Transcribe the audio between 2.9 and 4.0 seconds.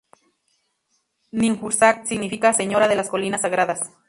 las Colinas Sagradas'.